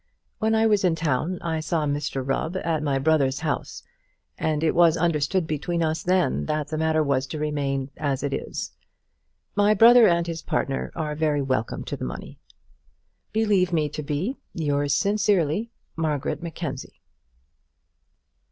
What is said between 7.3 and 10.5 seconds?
remain as it is. My brother and his